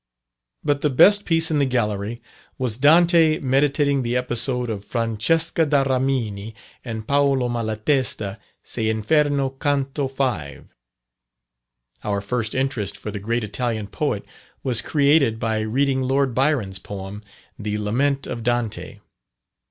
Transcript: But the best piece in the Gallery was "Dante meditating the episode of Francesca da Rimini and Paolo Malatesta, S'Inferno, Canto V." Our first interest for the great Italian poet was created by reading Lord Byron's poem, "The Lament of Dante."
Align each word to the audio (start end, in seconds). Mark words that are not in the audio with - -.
But 0.63 0.81
the 0.81 0.89
best 0.89 1.25
piece 1.25 1.51
in 1.51 1.59
the 1.59 1.65
Gallery 1.67 2.19
was 2.57 2.75
"Dante 2.75 3.37
meditating 3.37 4.01
the 4.01 4.17
episode 4.17 4.67
of 4.67 4.83
Francesca 4.83 5.63
da 5.63 5.83
Rimini 5.83 6.55
and 6.83 7.07
Paolo 7.07 7.47
Malatesta, 7.47 8.39
S'Inferno, 8.63 9.51
Canto 9.59 10.07
V." 10.07 10.61
Our 12.03 12.19
first 12.19 12.55
interest 12.55 12.97
for 12.97 13.11
the 13.11 13.19
great 13.19 13.43
Italian 13.43 13.85
poet 13.85 14.25
was 14.63 14.81
created 14.81 15.37
by 15.37 15.59
reading 15.59 16.01
Lord 16.01 16.33
Byron's 16.33 16.79
poem, 16.79 17.21
"The 17.59 17.77
Lament 17.77 18.25
of 18.25 18.41
Dante." 18.41 18.97